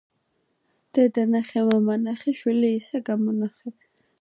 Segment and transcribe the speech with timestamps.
[0.99, 3.79] დედა ნახე, მამა ნახე, შვილი ისე გამონახე.